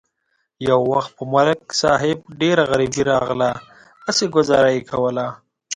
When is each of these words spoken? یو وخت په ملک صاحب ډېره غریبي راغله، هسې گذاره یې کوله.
یو 0.67 0.79
وخت 0.91 1.11
په 1.17 1.23
ملک 1.33 1.61
صاحب 1.81 2.19
ډېره 2.41 2.63
غریبي 2.71 3.03
راغله، 3.11 3.51
هسې 4.05 4.25
گذاره 4.35 4.69
یې 4.75 4.81
کوله. 4.91 5.25